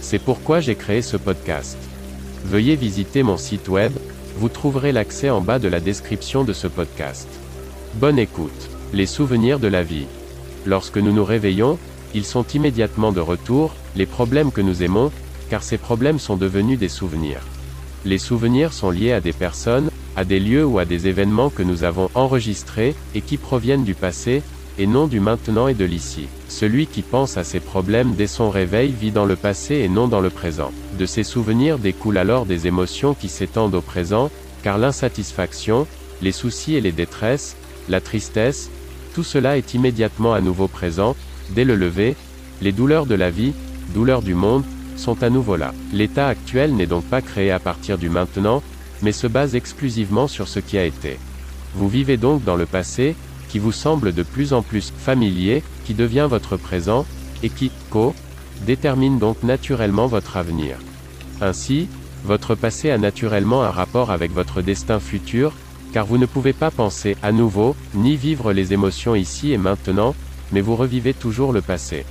C'est 0.00 0.18
pourquoi 0.18 0.60
j'ai 0.60 0.74
créé 0.74 1.02
ce 1.02 1.16
podcast. 1.16 1.76
Veuillez 2.44 2.76
visiter 2.76 3.22
mon 3.22 3.36
site 3.36 3.68
web, 3.68 3.92
vous 4.36 4.48
trouverez 4.48 4.92
l'accès 4.92 5.30
en 5.30 5.40
bas 5.40 5.58
de 5.58 5.68
la 5.68 5.80
description 5.80 6.44
de 6.44 6.52
ce 6.52 6.68
podcast. 6.68 7.28
Bonne 7.94 8.18
écoute. 8.18 8.70
Les 8.92 9.06
souvenirs 9.06 9.58
de 9.58 9.68
la 9.68 9.82
vie. 9.82 10.06
Lorsque 10.64 10.98
nous 10.98 11.12
nous 11.12 11.24
réveillons, 11.24 11.78
ils 12.14 12.24
sont 12.24 12.44
immédiatement 12.54 13.12
de 13.12 13.20
retour, 13.20 13.74
les 13.96 14.06
problèmes 14.06 14.52
que 14.52 14.60
nous 14.60 14.82
aimons, 14.82 15.10
car 15.50 15.62
ces 15.62 15.78
problèmes 15.78 16.18
sont 16.18 16.36
devenus 16.36 16.78
des 16.78 16.88
souvenirs. 16.88 17.42
Les 18.04 18.18
souvenirs 18.18 18.72
sont 18.72 18.90
liés 18.90 19.12
à 19.12 19.20
des 19.20 19.32
personnes, 19.32 19.90
à 20.16 20.24
des 20.24 20.40
lieux 20.40 20.64
ou 20.64 20.78
à 20.78 20.84
des 20.84 21.08
événements 21.08 21.50
que 21.50 21.62
nous 21.62 21.84
avons 21.84 22.08
enregistrés, 22.14 22.94
et 23.14 23.20
qui 23.20 23.36
proviennent 23.36 23.84
du 23.84 23.94
passé, 23.94 24.42
et 24.78 24.86
non 24.86 25.06
du 25.06 25.20
maintenant 25.20 25.68
et 25.68 25.74
de 25.74 25.84
l'ici. 25.84 26.28
Celui 26.48 26.86
qui 26.86 27.02
pense 27.02 27.36
à 27.36 27.44
ses 27.44 27.60
problèmes 27.60 28.14
dès 28.14 28.26
son 28.26 28.48
réveil 28.48 28.92
vit 28.92 29.10
dans 29.10 29.24
le 29.24 29.36
passé 29.36 29.76
et 29.76 29.88
non 29.88 30.08
dans 30.08 30.20
le 30.20 30.30
présent. 30.30 30.70
De 30.98 31.06
ces 31.06 31.24
souvenirs 31.24 31.78
découlent 31.78 32.18
alors 32.18 32.46
des 32.46 32.66
émotions 32.66 33.14
qui 33.14 33.28
s'étendent 33.28 33.74
au 33.74 33.80
présent, 33.80 34.30
car 34.62 34.78
l'insatisfaction, 34.78 35.86
les 36.22 36.32
soucis 36.32 36.76
et 36.76 36.80
les 36.80 36.92
détresses, 36.92 37.56
la 37.88 38.00
tristesse, 38.00 38.70
tout 39.14 39.24
cela 39.24 39.56
est 39.56 39.74
immédiatement 39.74 40.32
à 40.32 40.40
nouveau 40.40 40.68
présent, 40.68 41.16
dès 41.50 41.64
le 41.64 41.74
lever, 41.74 42.14
les 42.62 42.72
douleurs 42.72 43.06
de 43.06 43.14
la 43.14 43.30
vie, 43.30 43.52
douleurs 43.94 44.22
du 44.22 44.34
monde, 44.34 44.64
sont 44.96 45.22
à 45.22 45.30
nouveau 45.30 45.56
là. 45.56 45.72
L'état 45.92 46.28
actuel 46.28 46.74
n'est 46.74 46.86
donc 46.86 47.04
pas 47.04 47.22
créé 47.22 47.50
à 47.50 47.58
partir 47.58 47.98
du 47.98 48.08
maintenant, 48.08 48.62
mais 49.02 49.12
se 49.12 49.26
base 49.26 49.54
exclusivement 49.54 50.26
sur 50.26 50.48
ce 50.48 50.60
qui 50.60 50.76
a 50.76 50.84
été. 50.84 51.18
Vous 51.74 51.88
vivez 51.88 52.16
donc 52.16 52.44
dans 52.44 52.56
le 52.56 52.66
passé, 52.66 53.14
qui 53.48 53.58
vous 53.58 53.72
semble 53.72 54.12
de 54.12 54.22
plus 54.22 54.52
en 54.52 54.62
plus 54.62 54.92
familier, 54.96 55.62
qui 55.84 55.94
devient 55.94 56.26
votre 56.28 56.56
présent, 56.56 57.06
et 57.42 57.50
qui, 57.50 57.70
co, 57.90 58.14
détermine 58.66 59.18
donc 59.18 59.42
naturellement 59.42 60.06
votre 60.06 60.36
avenir. 60.36 60.76
Ainsi, 61.40 61.88
votre 62.24 62.54
passé 62.54 62.90
a 62.90 62.98
naturellement 62.98 63.62
un 63.62 63.70
rapport 63.70 64.10
avec 64.10 64.32
votre 64.32 64.60
destin 64.60 65.00
futur, 65.00 65.52
car 65.92 66.04
vous 66.04 66.18
ne 66.18 66.26
pouvez 66.26 66.52
pas 66.52 66.70
penser 66.70 67.16
à 67.22 67.32
nouveau, 67.32 67.76
ni 67.94 68.16
vivre 68.16 68.52
les 68.52 68.72
émotions 68.72 69.14
ici 69.14 69.52
et 69.52 69.58
maintenant, 69.58 70.14
mais 70.52 70.60
vous 70.60 70.76
revivez 70.76 71.14
toujours 71.14 71.52
le 71.52 71.62
passé. 71.62 72.04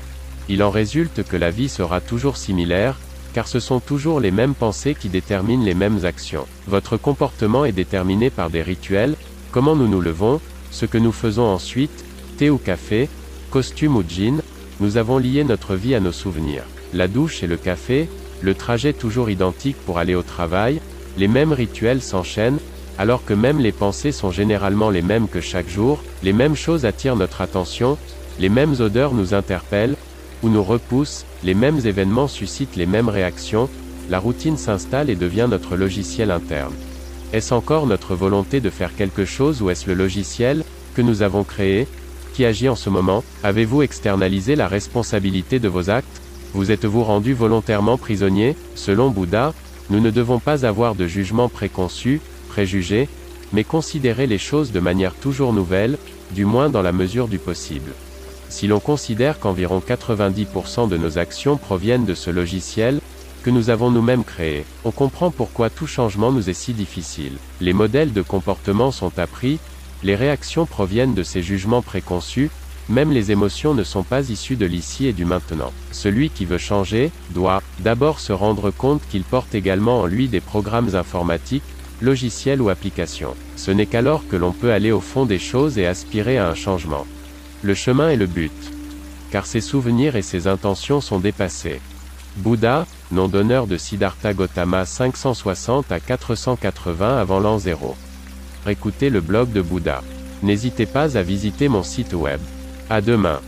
Il 0.49 0.63
en 0.63 0.69
résulte 0.69 1.23
que 1.23 1.37
la 1.37 1.51
vie 1.51 1.69
sera 1.69 1.99
toujours 1.99 2.37
similaire, 2.37 2.97
car 3.33 3.47
ce 3.47 3.59
sont 3.59 3.79
toujours 3.79 4.19
les 4.19 4.31
mêmes 4.31 4.55
pensées 4.55 4.95
qui 4.95 5.09
déterminent 5.09 5.63
les 5.63 5.75
mêmes 5.75 6.05
actions. 6.05 6.47
Votre 6.67 6.97
comportement 6.97 7.65
est 7.65 7.71
déterminé 7.73 8.29
par 8.29 8.49
des 8.49 8.63
rituels, 8.63 9.15
comment 9.51 9.75
nous 9.75 9.87
nous 9.87 10.01
levons, 10.01 10.41
ce 10.71 10.85
que 10.85 10.97
nous 10.97 11.11
faisons 11.11 11.45
ensuite, 11.45 12.05
thé 12.37 12.49
ou 12.49 12.57
café, 12.57 13.09
costume 13.51 13.95
ou 13.95 14.03
jean, 14.07 14.41
nous 14.79 14.97
avons 14.97 15.17
lié 15.17 15.43
notre 15.43 15.75
vie 15.75 15.95
à 15.95 15.99
nos 15.99 16.11
souvenirs. 16.11 16.63
La 16.93 17.07
douche 17.07 17.43
et 17.43 17.47
le 17.47 17.57
café, 17.57 18.07
le 18.41 18.53
trajet 18.53 18.93
toujours 18.93 19.29
identique 19.29 19.77
pour 19.85 19.97
aller 19.97 20.15
au 20.15 20.23
travail, 20.23 20.79
les 21.17 21.27
mêmes 21.27 21.53
rituels 21.53 22.01
s'enchaînent, 22.01 22.59
alors 22.97 23.25
que 23.25 23.33
même 23.33 23.59
les 23.59 23.71
pensées 23.71 24.11
sont 24.11 24.31
généralement 24.31 24.89
les 24.89 25.01
mêmes 25.01 25.27
que 25.27 25.41
chaque 25.41 25.69
jour, 25.69 26.03
les 26.23 26.33
mêmes 26.33 26.55
choses 26.55 26.85
attirent 26.85 27.15
notre 27.15 27.41
attention, 27.41 27.97
les 28.39 28.49
mêmes 28.49 28.75
odeurs 28.79 29.13
nous 29.13 29.33
interpellent, 29.33 29.95
ou 30.43 30.49
nous 30.49 30.63
repoussent, 30.63 31.25
les 31.43 31.55
mêmes 31.55 31.79
événements 31.85 32.27
suscitent 32.27 32.75
les 32.75 32.85
mêmes 32.85 33.09
réactions, 33.09 33.69
la 34.09 34.19
routine 34.19 34.57
s'installe 34.57 35.09
et 35.09 35.15
devient 35.15 35.47
notre 35.49 35.75
logiciel 35.75 36.31
interne. 36.31 36.73
Est-ce 37.33 37.53
encore 37.53 37.87
notre 37.87 38.15
volonté 38.15 38.61
de 38.61 38.69
faire 38.69 38.95
quelque 38.95 39.25
chose 39.25 39.61
ou 39.61 39.69
est-ce 39.69 39.87
le 39.87 39.95
logiciel, 39.95 40.63
que 40.95 41.01
nous 41.01 41.23
avons 41.23 41.43
créé, 41.43 41.85
qui 42.33 42.45
agit 42.45 42.69
en 42.69 42.75
ce 42.75 42.89
moment? 42.89 43.21
Avez-vous 43.43 43.81
externalisé 43.81 44.55
la 44.55 44.69
responsabilité 44.69 45.59
de 45.59 45.67
vos 45.67 45.89
actes? 45.89 46.21
Vous 46.53 46.71
êtes-vous 46.71 47.03
rendu 47.03 47.33
volontairement 47.33 47.97
prisonnier? 47.97 48.55
Selon 48.75 49.09
Bouddha, 49.09 49.53
nous 49.89 49.99
ne 49.99 50.09
devons 50.09 50.39
pas 50.39 50.65
avoir 50.65 50.95
de 50.95 51.05
jugement 51.05 51.49
préconçu, 51.49 52.21
préjugé, 52.47 53.09
mais 53.51 53.65
considérer 53.65 54.25
les 54.25 54.37
choses 54.37 54.71
de 54.71 54.79
manière 54.79 55.13
toujours 55.13 55.51
nouvelle, 55.51 55.97
du 56.31 56.45
moins 56.45 56.69
dans 56.69 56.81
la 56.81 56.93
mesure 56.93 57.27
du 57.27 57.39
possible. 57.39 57.91
Si 58.47 58.67
l'on 58.67 58.79
considère 58.79 59.39
qu'environ 59.39 59.81
90% 59.85 60.87
de 60.87 60.95
nos 60.95 61.17
actions 61.17 61.57
proviennent 61.57 62.05
de 62.05 62.15
ce 62.15 62.29
logiciel, 62.29 63.01
que 63.47 63.51
nous 63.51 63.69
avons 63.69 63.91
nous-mêmes 63.91 64.25
créé, 64.25 64.65
on 64.83 64.91
comprend 64.91 65.31
pourquoi 65.31 65.69
tout 65.69 65.87
changement 65.87 66.33
nous 66.33 66.49
est 66.49 66.53
si 66.53 66.73
difficile. 66.73 67.37
Les 67.61 67.71
modèles 67.71 68.11
de 68.11 68.21
comportement 68.21 68.91
sont 68.91 69.17
appris, 69.19 69.57
les 70.03 70.15
réactions 70.15 70.65
proviennent 70.65 71.13
de 71.13 71.23
ces 71.23 71.41
jugements 71.41 71.81
préconçus, 71.81 72.49
même 72.89 73.09
les 73.09 73.31
émotions 73.31 73.73
ne 73.73 73.85
sont 73.85 74.03
pas 74.03 74.29
issues 74.29 74.57
de 74.57 74.65
l'ici 74.65 75.07
et 75.07 75.13
du 75.13 75.23
maintenant. 75.23 75.71
Celui 75.93 76.29
qui 76.29 76.43
veut 76.43 76.57
changer, 76.57 77.09
doit, 77.29 77.63
d'abord 77.79 78.19
se 78.19 78.33
rendre 78.33 78.69
compte 78.69 79.01
qu'il 79.09 79.23
porte 79.23 79.55
également 79.55 80.01
en 80.01 80.07
lui 80.07 80.27
des 80.27 80.41
programmes 80.41 80.93
informatiques, 80.95 81.63
logiciels 82.01 82.61
ou 82.61 82.67
applications. 82.67 83.33
Ce 83.55 83.71
n'est 83.71 83.85
qu'alors 83.85 84.27
que 84.27 84.35
l'on 84.35 84.51
peut 84.51 84.73
aller 84.73 84.91
au 84.91 84.99
fond 84.99 85.25
des 85.25 85.39
choses 85.39 85.77
et 85.77 85.87
aspirer 85.87 86.37
à 86.37 86.49
un 86.49 86.53
changement. 86.53 87.07
Le 87.61 87.75
chemin 87.75 88.09
est 88.09 88.17
le 88.17 88.27
but. 88.27 88.51
Car 89.31 89.45
ses 89.45 89.61
souvenirs 89.61 90.17
et 90.17 90.21
ses 90.21 90.47
intentions 90.47 90.99
sont 90.99 91.19
dépassés. 91.19 91.79
Bouddha, 92.35 92.85
nom 93.11 93.27
d'honneur 93.27 93.67
de 93.67 93.77
Siddhartha 93.77 94.33
Gautama 94.33 94.85
560 94.85 95.91
à 95.91 95.99
480 95.99 97.17
avant 97.17 97.39
l'an 97.39 97.57
0. 97.57 97.95
Écoutez 98.67 99.09
le 99.09 99.21
blog 99.21 99.51
de 99.51 99.61
Bouddha. 99.61 100.01
N'hésitez 100.43 100.85
pas 100.85 101.17
à 101.17 101.21
visiter 101.21 101.69
mon 101.69 101.83
site 101.83 102.13
web. 102.13 102.39
À 102.89 103.01
demain. 103.01 103.39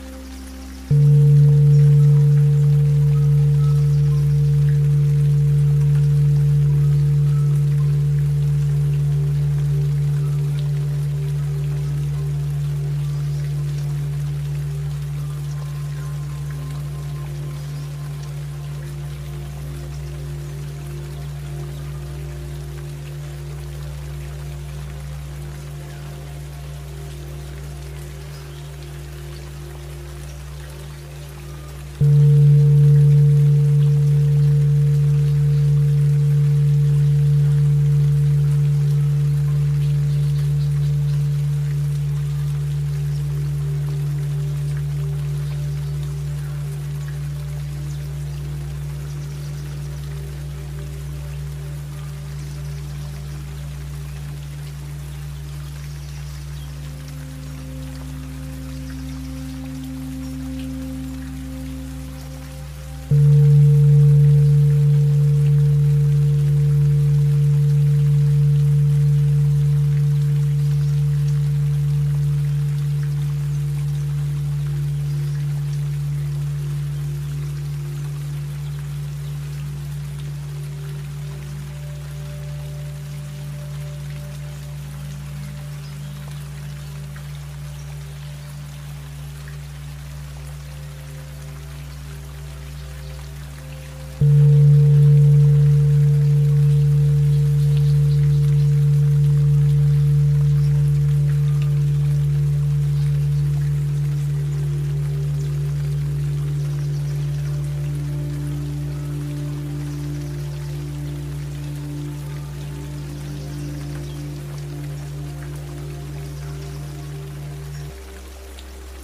Thank 94.19 94.31
you. 94.33 94.58